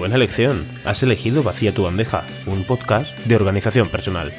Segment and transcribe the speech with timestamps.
[0.00, 0.66] Buena elección.
[0.86, 4.32] Has elegido Vacía tu bandeja, un podcast de organización personal.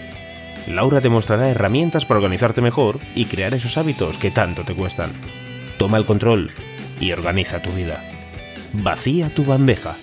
[0.66, 5.12] Laura te mostrará herramientas para organizarte mejor y crear esos hábitos que tanto te cuestan.
[5.78, 6.50] Toma el control
[7.00, 8.04] y organiza tu vida.
[8.74, 9.96] Vacía tu bandeja.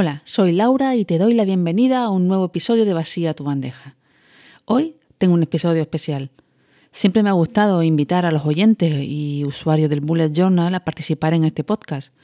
[0.00, 3.42] Hola, soy Laura y te doy la bienvenida a un nuevo episodio de Vacía tu
[3.42, 3.96] bandeja.
[4.64, 6.30] Hoy tengo un episodio especial.
[6.92, 11.34] Siempre me ha gustado invitar a los oyentes y usuarios del Bullet Journal a participar
[11.34, 12.14] en este podcast.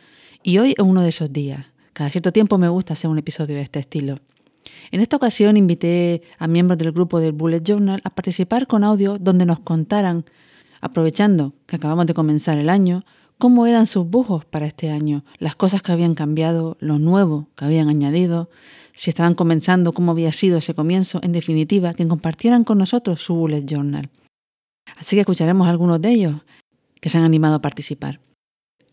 [0.45, 1.67] Y hoy es uno de esos días.
[1.93, 4.19] Cada cierto tiempo me gusta hacer un episodio de este estilo.
[4.93, 9.19] En esta ocasión invité a miembros del grupo del Bullet Journal a participar con audio
[9.19, 10.25] donde nos contaran,
[10.81, 13.05] aprovechando que acabamos de comenzar el año,
[13.45, 17.67] cómo eran sus bujos para este año, las cosas que habían cambiado, lo nuevo que
[17.67, 18.49] habían añadido,
[18.95, 23.35] si estaban comenzando, cómo había sido ese comienzo, en definitiva, que compartieran con nosotros su
[23.35, 24.09] bullet journal.
[24.97, 26.37] Así que escucharemos a algunos de ellos
[27.03, 28.19] que se han animado a participar.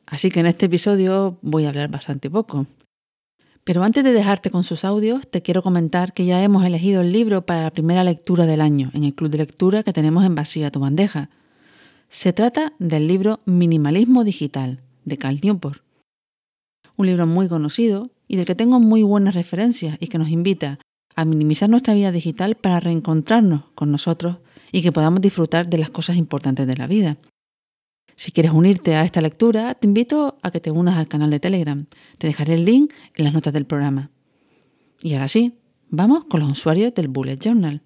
[0.06, 2.66] Así que en este episodio voy a hablar bastante poco.
[3.64, 7.14] Pero antes de dejarte con sus audios, te quiero comentar que ya hemos elegido el
[7.14, 10.36] libro para la primera lectura del año en el club de lectura que tenemos en
[10.36, 11.30] Vacía tu bandeja.
[12.14, 15.82] Se trata del libro Minimalismo Digital de Cal Newport.
[16.98, 20.78] Un libro muy conocido y del que tengo muy buenas referencias y que nos invita
[21.16, 24.40] a minimizar nuestra vida digital para reencontrarnos con nosotros
[24.74, 27.16] y que podamos disfrutar de las cosas importantes de la vida.
[28.18, 31.40] Si quieres unirte a esta lectura, te invito a que te unas al canal de
[31.40, 31.86] Telegram.
[32.18, 34.12] Te dejaré el link en las notas del programa.
[35.02, 35.54] Y ahora sí,
[35.88, 37.82] vamos con los usuarios del Bullet Journal.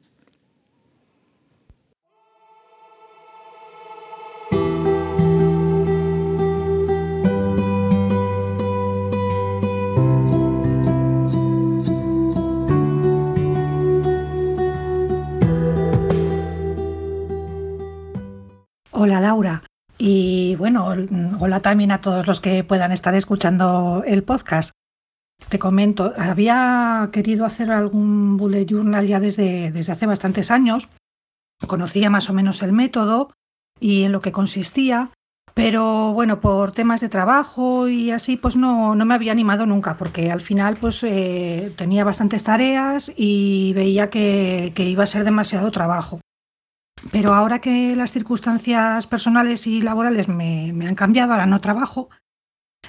[19.06, 19.62] Hola Laura.
[20.00, 20.88] Y bueno,
[21.40, 24.72] hola también a todos los que puedan estar escuchando el podcast.
[25.48, 30.90] Te comento, había querido hacer algún bullet journal ya desde, desde hace bastantes años.
[31.68, 33.32] Conocía más o menos el método
[33.80, 35.12] y en lo que consistía,
[35.54, 39.98] pero bueno, por temas de trabajo y así, pues no, no me había animado nunca,
[39.98, 45.26] porque al final pues eh, tenía bastantes tareas y veía que, que iba a ser
[45.26, 46.22] demasiado trabajo.
[47.12, 52.10] Pero ahora que las circunstancias personales y laborales me, han cambiado, ahora no trabajo,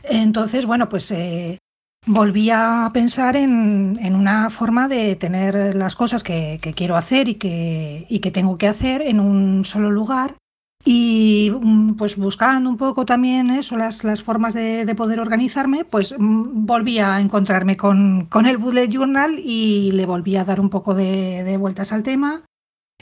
[0.03, 1.59] entonces, bueno, pues eh,
[2.07, 8.31] volví a pensar en, una forma de tener las cosas que, quiero hacer y que,
[8.33, 10.37] tengo que hacer en un solo lugar.
[10.85, 16.65] Y mm, pues buscando un poco también eso, las, formas de, poder organizarme, pues mm,
[16.65, 20.95] volví a encontrarme con, con, el Bullet Journal y le volví a dar un poco
[20.95, 22.46] de vueltas al tema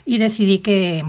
[0.05, 1.03] y decidí que,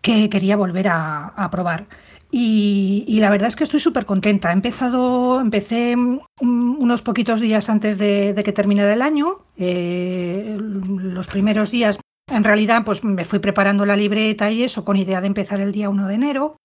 [0.00, 1.86] que quería volver a, probar.
[2.30, 4.50] Y, la verdad es que estoy súper contenta.
[4.50, 5.96] He empezado, empecé
[6.40, 9.42] unos poquitos días antes de, que terminara el año.
[9.56, 11.98] Eh, los primeros días,
[12.30, 15.72] en realidad, pues me fui preparando la libreta y eso con idea de empezar el
[15.72, 16.56] día 1 de enero.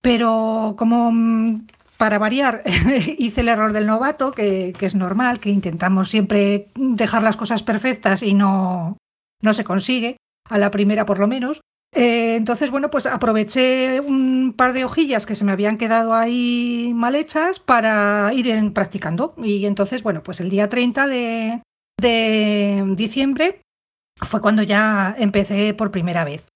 [0.00, 1.66] Pero como mm,
[1.96, 2.62] para variar,
[3.18, 7.62] hice el error del novato, que, que, es normal, que intentamos siempre dejar las cosas
[7.62, 8.98] perfectas y no,
[9.42, 10.16] no se consigue
[10.48, 11.60] a la primera por lo menos.
[11.92, 16.92] Eh, entonces, bueno, pues aproveché un par de hojillas que se me habían quedado ahí
[16.94, 19.34] mal hechas para ir en, practicando.
[19.38, 21.62] Y entonces, bueno, pues el día 30 de,
[22.94, 23.62] diciembre
[24.16, 26.46] fue cuando ya empecé por primera vez.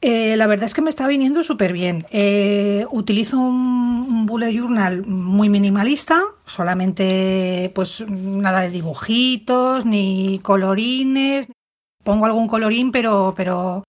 [0.00, 2.06] Eh, la verdad es que me está viniendo súper bien.
[2.12, 11.48] Eh, utilizo un, un, bullet journal muy minimalista, solamente pues nada de dibujitos, ni colorines,
[12.08, 13.84] pongo algún colorín, pero, pero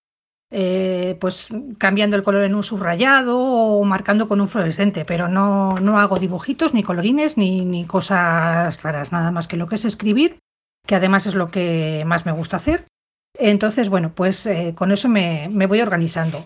[0.51, 1.47] eh, pues
[1.77, 6.19] cambiando el color en un subrayado o marcando con un fluorescente, pero no, no hago
[6.19, 10.37] dibujitos, ni colorines, ni, ni, cosas raras, nada más que lo que es escribir,
[10.85, 12.87] que además es lo que más me gusta hacer.
[13.35, 16.45] Entonces, bueno, pues eh, con eso me, me voy organizando.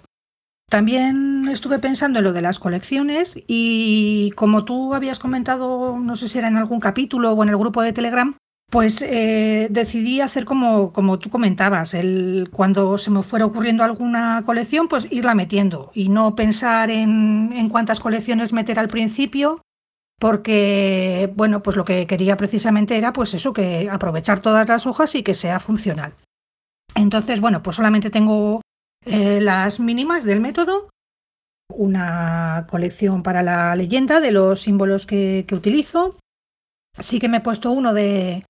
[0.70, 6.28] También estuve pensando en lo de las colecciones y como tú habías comentado, no sé
[6.28, 8.38] si era en algún capítulo o en el grupo de Telegram,
[8.70, 14.42] pues eh, decidí hacer como, como tú comentabas, el, cuando se me fuera ocurriendo alguna
[14.46, 19.62] colección, pues irla metiendo y no pensar en, en cuántas colecciones meter al principio,
[20.20, 25.14] porque, bueno, pues lo que quería precisamente era, pues eso, que aprovechar todas las hojas
[25.16, 26.14] y que sea funcional.
[26.96, 28.62] Entonces, bueno, pues solamente tengo
[29.06, 30.90] eh, las mínimas del método,
[31.70, 36.18] una colección para la leyenda de los símbolos que, que utilizo,
[37.00, 38.44] sí que me he puesto uno de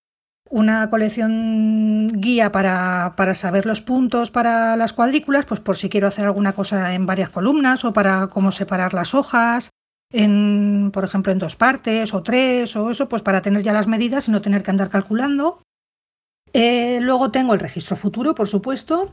[0.49, 6.07] una colección guía para, para, saber los puntos para las cuadrículas, pues por si quiero
[6.07, 9.69] hacer alguna cosa en varias columnas o para cómo separar las hojas,
[10.11, 13.87] en, por ejemplo, en dos partes o tres o eso, pues para tener ya las
[13.87, 15.61] medidas y no tener que andar calculando.
[16.53, 19.11] Eh, luego tengo el registro futuro, por supuesto,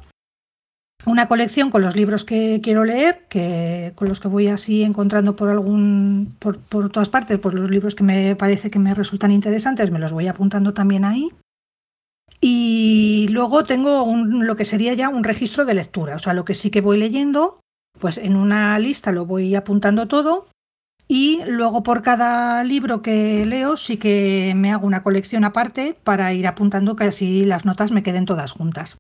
[1.07, 5.37] una colección con los libros que quiero leer, que, con los que voy así encontrando
[5.37, 9.31] por algún por, por, todas partes, por los libros que me parece que me resultan
[9.31, 11.31] interesantes, me los voy apuntando también ahí.
[12.41, 16.55] Y luego tengo lo que sería ya un registro de lectura, o sea, lo que
[16.55, 17.61] sí que voy leyendo,
[17.99, 20.47] pues en una lista lo voy apuntando todo
[21.07, 26.33] y luego por cada libro que leo sí que me hago una colección aparte para
[26.33, 28.97] ir apuntando que así las notas me queden todas juntas.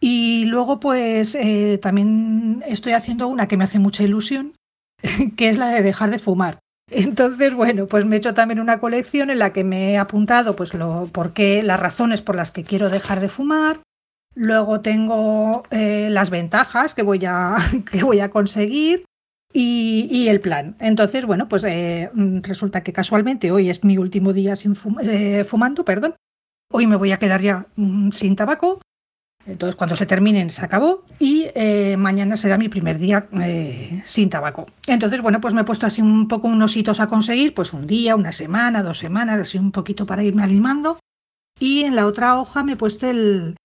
[0.00, 4.54] Y luego, pues eh, también estoy haciendo una que me hace mucha ilusión,
[5.36, 6.58] que es la de dejar de fumar.
[6.90, 10.56] Entonces, bueno, pues me he hecho también una colección en la que me he apuntado
[10.56, 13.80] pues lo por qué, las razones por las que quiero dejar de fumar.
[14.34, 17.56] Luego tengo eh, las ventajas que voy a,
[17.90, 19.04] que voy a conseguir
[19.52, 20.76] y, y, el plan.
[20.78, 22.10] Entonces, bueno, pues eh,
[22.42, 26.14] resulta que casualmente hoy es mi último día sin fumando, perdón.
[26.70, 28.80] Hoy me voy a quedar ya mm, sin tabaco
[29.48, 34.28] entonces, cuando se terminen, se acabó y eh, mañana será mi primer día eh, sin
[34.28, 34.66] tabaco.
[34.86, 37.86] Entonces, bueno, pues me he puesto así un poco unos hitos a conseguir, pues un
[37.86, 40.98] día, una semana, dos semanas, así un poquito para irme animando.
[41.58, 43.56] Y en la otra hoja me he puesto el,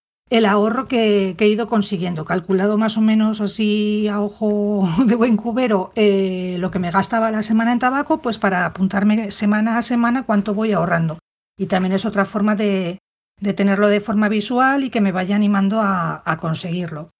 [0.47, 5.91] ahorro que, he ido consiguiendo, calculado más o menos así a ojo de buen cubero
[5.95, 10.23] eh, lo que me gastaba la semana en tabaco, pues para apuntarme semana a semana
[10.23, 11.19] cuánto voy ahorrando.
[11.57, 12.99] Y también es otra forma de,
[13.43, 17.11] de tenerlo de forma visual y que me vaya animando a, conseguirlo.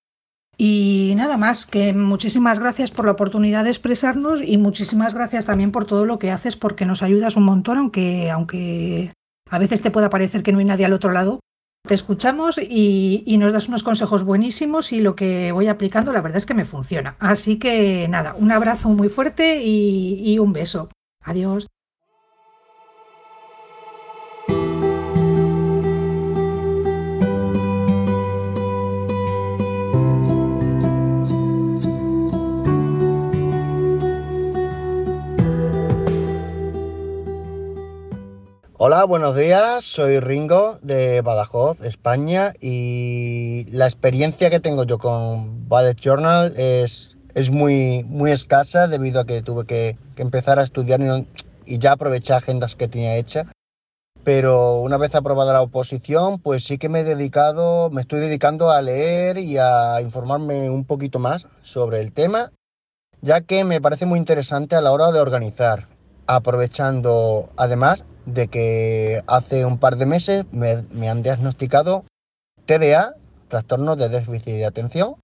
[0.57, 5.71] Y nada más, que muchísimas gracias por la oportunidad de expresarnos y muchísimas gracias también
[5.71, 9.11] por todo lo que haces porque nos ayudas un montón, aunque, aunque
[9.49, 11.39] a veces te pueda parecer que no hay nadie al otro lado.
[11.85, 16.37] Te escuchamos y, nos das unos consejos buenísimos y lo que voy aplicando la verdad
[16.37, 17.17] es que me funciona.
[17.19, 20.87] Así que nada, un abrazo muy fuerte y un beso.
[21.21, 21.67] Adiós.
[38.85, 39.85] Hola, buenos días.
[39.85, 47.15] Soy Ringo de Badajoz, España, y la experiencia que tengo yo con Bullet Journal es,
[47.33, 50.99] es muy, muy escasa debido a que tuve que, empezar a estudiar
[51.65, 53.47] y, ya aproveché agendas que tenía hechas.
[54.25, 58.69] Pero una vez aprobada la oposición, pues sí que me he dedicado, me estoy dedicando
[58.69, 62.51] a leer y a informarme un poquito más sobre el tema,
[63.21, 65.87] ya que me parece muy interesante a la hora de organizar,
[66.27, 72.05] aprovechando además de que hace un par de meses me, han diagnosticado
[72.65, 73.15] TDA,
[73.49, 75.15] trastorno de déficit de atención,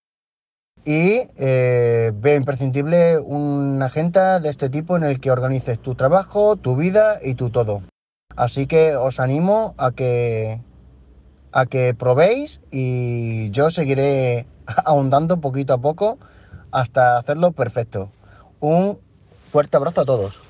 [0.85, 6.55] y eh, veo imprescindible una agenda de este tipo en el que organices tu trabajo,
[6.55, 7.81] tu vida y tu todo.
[8.35, 10.61] Así que os animo a que,
[11.51, 14.45] a que probéis y yo seguiré
[14.85, 16.17] ahondando poquito a poco
[16.71, 18.09] hasta hacerlo perfecto.
[18.59, 18.99] Un
[19.51, 20.48] fuerte abrazo a todos.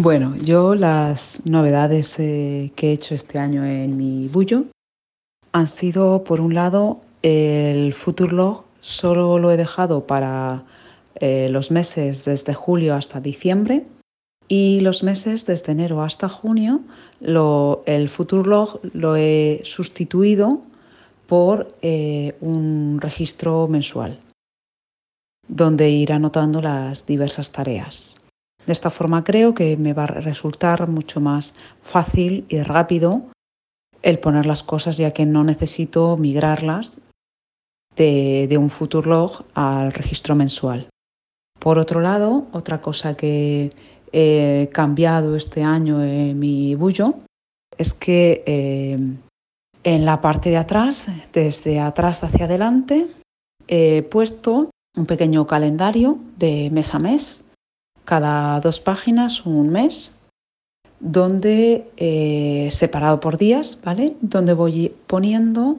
[0.00, 4.66] Bueno, yo las novedades eh, que he hecho este año en mi bullo
[5.50, 10.62] han sido, por un lado, el Futurlog solo lo he dejado para
[11.16, 13.86] eh, los meses desde julio hasta diciembre
[14.46, 16.82] y los meses desde enero hasta junio
[17.18, 20.62] lo, el Futurlog lo he sustituido
[21.26, 24.20] por eh, un registro mensual
[25.48, 28.17] donde ir anotando las diversas tareas.
[28.68, 33.22] De esta forma creo que me va a resultar mucho más fácil y rápido
[34.02, 37.00] el poner las cosas ya que no necesito migrarlas
[37.96, 40.90] de, un Futurlog al registro mensual.
[41.58, 43.72] Por otro lado, otra cosa que
[44.12, 47.14] he cambiado este año en mi bullo
[47.78, 48.98] es que eh,
[49.82, 53.06] en la parte de atrás, desde atrás hacia adelante,
[53.66, 57.47] he puesto un pequeño calendario de mes a mes
[58.08, 60.14] cada dos páginas un mes,
[60.98, 64.16] donde eh, separado por días, ¿vale?
[64.22, 65.76] Donde voy poniendo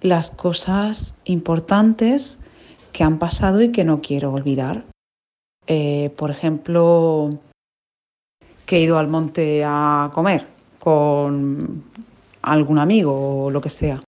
[0.00, 2.38] las cosas importantes
[2.92, 4.84] que han pasado y que no quiero olvidar.
[5.66, 7.30] Eh, por ejemplo,
[8.64, 10.46] que he ido al monte a comer
[10.78, 11.82] con
[12.42, 13.98] algún amigo o lo que sea,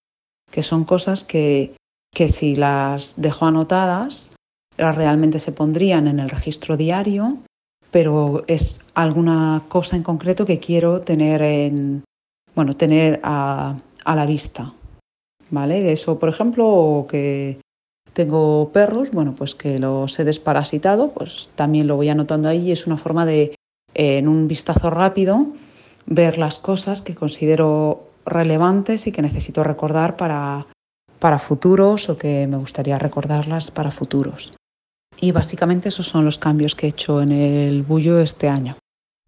[0.48, 1.74] que son cosas que,
[2.14, 4.30] que si las dejo anotadas,
[4.76, 7.38] realmente se pondrían en el registro diario,
[7.94, 12.02] pero es alguna cosa en concreto que quiero tener en,
[12.56, 14.72] bueno, tener a, a la vista.
[15.50, 15.92] ¿Vale?
[15.92, 17.60] Eso, por ejemplo, que
[18.12, 22.88] tengo perros, bueno, pues que los he desparasitado, pues también lo voy anotando ahí es
[22.88, 23.54] una forma de,
[23.94, 25.46] en un vistazo rápido,
[26.06, 30.66] ver las cosas que considero relevantes y que necesito recordar para,
[31.20, 34.52] para futuros o que me gustaría recordarlas para futuros.
[35.20, 38.76] Y básicamente esos son los cambios que he hecho en el bullo este año.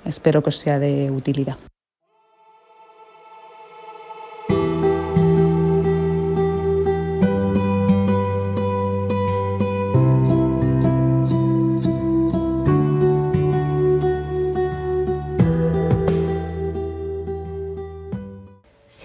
[0.05, 1.57] Espero que os sea de utilidad.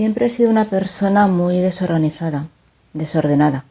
[0.02, 2.48] Siempre he sido una persona muy desorganizada,
[2.94, 3.66] desordenada.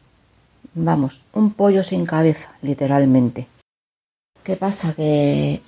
[0.73, 3.47] Vamos, un pollo sin cabeza, literalmente.
[4.43, 4.93] ¿Qué pasa?
[4.93, 5.61] Que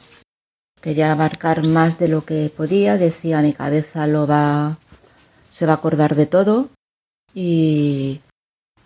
[0.81, 4.77] quería abarcar más de lo que podía, decía mi cabeza lo va
[5.51, 6.69] se va a acordar de todo
[7.35, 8.21] y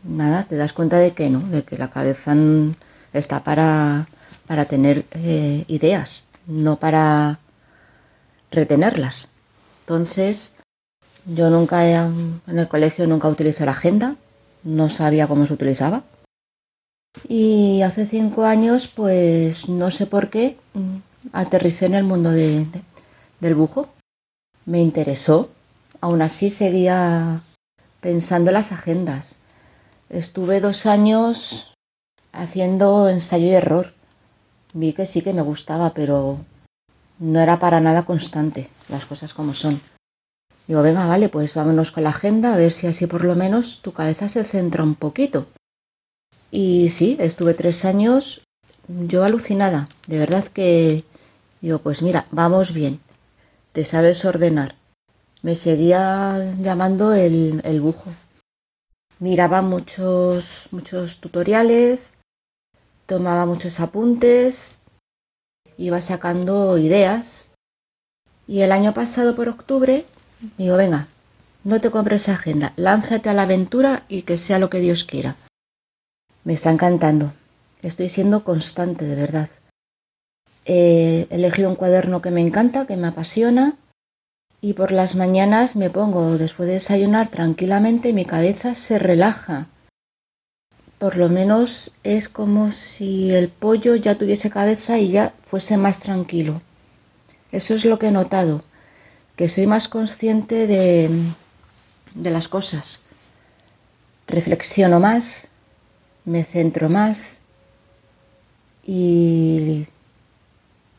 [0.04, 2.36] nada, te das cuenta de que no, de que la cabeza
[3.14, 4.08] está para,
[4.48, 7.40] para tener eh, ideas, no para
[8.52, 9.30] retenerlas.
[9.82, 10.56] Entonces,
[11.26, 14.18] yo nunca en el colegio nunca utilicé la agenda,
[14.68, 16.04] no sabía cómo se utilizaba.
[17.28, 20.98] Y hace cinco años, pues no sé por qué, mm,
[21.32, 23.88] aterricé en el mundo del bujo.
[24.66, 25.50] Me interesó.
[26.02, 27.42] Aún así seguía
[28.02, 29.38] pensando en las agendas.
[30.10, 31.74] Estuve dos años
[32.34, 33.94] haciendo ensayo y error.
[34.74, 36.40] Vi que sí que me gustaba, pero
[37.20, 39.82] no era para nada constante, las cosas como son.
[40.68, 43.80] Digo, venga, vale, pues vámonos con la agenda a ver si así por lo menos
[43.82, 45.48] tu cabeza se centra un poquito.
[46.52, 48.42] Y sí, estuve tres años
[48.88, 49.88] yo alucinada.
[50.08, 51.06] De verdad que
[51.62, 53.00] digo, pues mira, vamos bien.
[53.72, 54.76] Te sabes ordenar.
[55.42, 58.12] Me seguía llamando el, el bujo.
[59.20, 62.16] Miraba muchos, muchos tutoriales,
[63.06, 64.82] tomaba muchos apuntes,
[65.78, 67.52] iba sacando ideas.
[68.48, 70.06] Y el año pasado, por octubre,
[70.58, 71.08] Digo, venga,
[71.64, 75.36] no te compres agenda, lánzate a la aventura y que sea lo que Dios quiera.
[76.44, 77.34] Me está encantando.
[77.82, 79.50] Estoy siendo constante, de verdad.
[80.66, 83.76] He elegido un cuaderno que me encanta, que me apasiona,
[84.62, 89.68] y por las mañanas me pongo después de desayunar tranquilamente mi cabeza se relaja.
[91.00, 96.00] Por lo menos es como si el pollo ya tuviese cabeza y ya fuese más
[96.00, 96.62] tranquilo.
[97.52, 98.64] Eso es lo que he notado
[99.38, 101.10] que soy más consciente de,
[102.16, 103.04] de las cosas.
[104.28, 105.48] Reflexiono más,
[106.26, 107.38] me centro más
[108.86, 109.88] y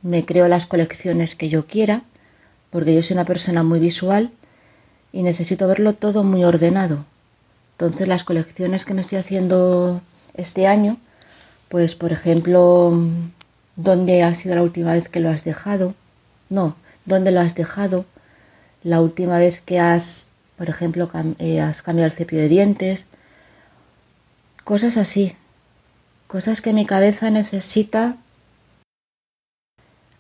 [0.02, 2.04] me creo las colecciones que yo quiera,
[2.71, 4.30] porque yo soy una persona muy visual
[5.12, 7.04] y necesito verlo todo muy ordenado.
[7.73, 10.00] Entonces las colecciones que me estoy haciendo
[10.35, 10.97] este año,
[11.68, 12.97] pues por ejemplo,
[13.75, 15.95] ¿dónde ha sido la última vez que lo has dejado?
[16.50, 18.04] No, ¿dónde lo has dejado?
[18.88, 23.09] La última vez que has, por ejemplo, eh, has cambiado el cepillo de dientes,
[24.64, 25.37] cosas así,
[26.26, 28.16] cosas que mi cabeza necesita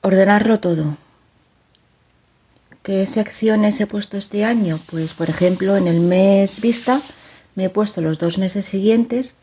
[0.02, 0.98] ordenarlo todo.
[2.82, 4.78] ¿Qué secciones he puesto este año?
[4.90, 7.00] Pues, por ejemplo, en el mes vista
[7.54, 9.36] me he puesto los dos meses siguientes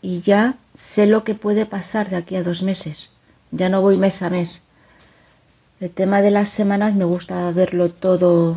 [0.00, 3.12] y ya sé lo que puede pasar de aquí a dos meses.
[3.52, 4.64] Ya no voy mes a mes.
[5.82, 8.56] El tema de las semanas me gusta verlo todo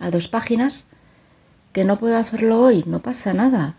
[0.00, 0.88] a dos páginas.
[1.72, 3.76] Que no puedo hacerlo hoy, no pasa nada.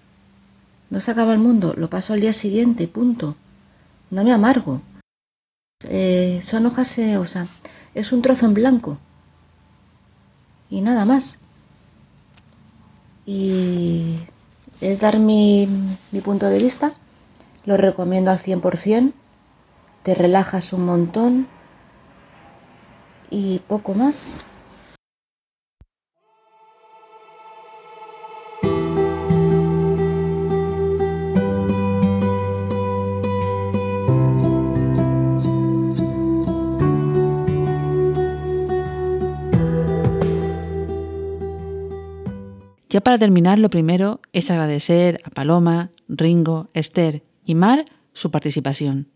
[0.89, 3.35] No se acaba el mundo, lo paso al día siguiente, punto.
[4.09, 4.81] No me amargo.
[5.83, 7.45] Eh, son hojas, eh, o sea,
[7.93, 8.97] es un trozo en blanco.
[10.69, 11.41] Y nada más.
[13.25, 14.15] Y
[14.79, 15.67] es dar mi,
[16.13, 16.93] mi punto de vista.
[17.65, 19.11] Lo recomiendo al 100%.
[20.03, 21.47] Te relajas un montón
[23.31, 24.45] y poco más.
[42.91, 49.07] Ya para terminar, lo primero es agradecer a Paloma, Ringo, Esther y Mar su participación.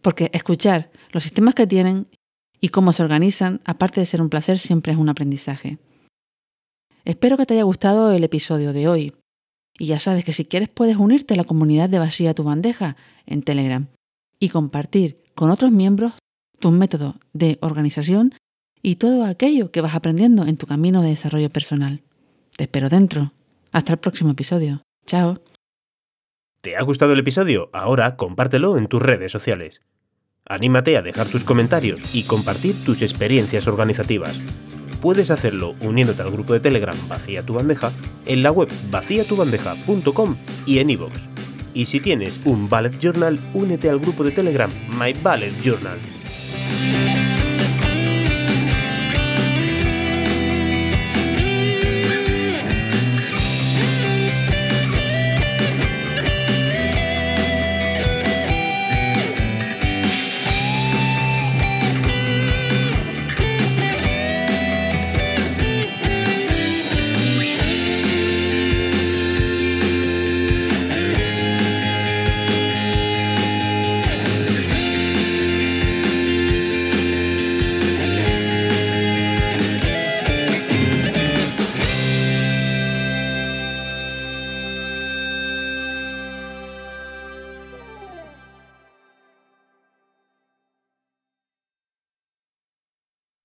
[0.00, 2.08] Porque escuchar los sistemas que tienen
[2.64, 5.76] y cómo se organizan, aparte de ser un placer, siempre es un aprendizaje.
[7.04, 9.12] Espero que te haya gustado el episodio de hoy.
[9.78, 12.96] Y ya sabes que si quieres puedes unirte a la comunidad de Vacía tu bandeja
[13.26, 13.88] en Telegram
[14.40, 16.14] y compartir con otros miembros
[16.58, 18.32] tus métodos de organización
[18.80, 22.00] y todo aquello que vas aprendiendo en tu camino de desarrollo personal.
[22.56, 23.34] Te espero dentro.
[23.72, 24.80] Hasta el próximo episodio.
[25.04, 25.42] Chao.
[26.62, 27.68] ¿Te ha gustado el episodio?
[27.74, 29.82] Ahora compártelo en tus redes sociales.
[30.46, 34.38] Anímate a dejar tus comentarios y compartir tus experiencias organizativas.
[35.00, 37.90] Puedes hacerlo uniéndote al grupo de Telegram Vacía tu bandeja
[38.26, 40.36] en la web vaciatubandeja.com
[40.66, 41.12] y en iVoox.
[41.72, 45.98] Y si tienes un Ballet Journal, únete al grupo de Telegram My Ballet Journal.